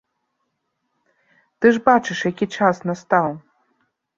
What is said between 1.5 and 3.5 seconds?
Ты ж бачыш, які час настаў.